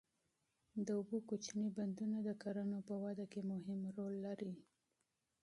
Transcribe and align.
د 0.85 0.87
اوبو 0.99 1.17
کوچني 1.29 1.67
بندونه 1.77 2.17
د 2.27 2.29
کرنې 2.41 2.79
په 2.87 2.95
وده 3.03 3.25
کې 3.31 3.41
مهم 3.51 3.79
رول 3.97 4.13
لري. 4.25 4.53